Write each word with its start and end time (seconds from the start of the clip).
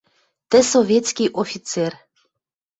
Тӹ 0.49 0.59
советский 0.73 1.29
офицер. 1.41 1.91